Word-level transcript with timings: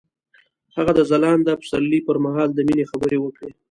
هغه 0.75 0.91
د 0.95 0.99
ځلانده 1.11 1.53
پسرلی 1.61 1.99
پر 2.07 2.17
مهال 2.25 2.49
د 2.53 2.59
مینې 2.67 2.85
خبرې 2.91 3.17
وکړې. 3.21 3.51